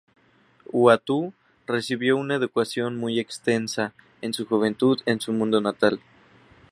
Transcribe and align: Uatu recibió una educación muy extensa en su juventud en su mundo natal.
Uatu 0.73 1.31
recibió 1.67 2.17
una 2.17 2.33
educación 2.33 2.97
muy 2.97 3.19
extensa 3.19 3.93
en 4.21 4.33
su 4.33 4.47
juventud 4.47 4.99
en 5.05 5.21
su 5.21 5.31
mundo 5.31 5.61
natal. 5.61 5.99